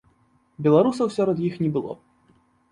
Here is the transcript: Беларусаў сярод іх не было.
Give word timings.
Беларусаў 0.67 1.13
сярод 1.17 1.45
іх 1.51 1.63
не 1.67 1.71
было. 1.79 1.93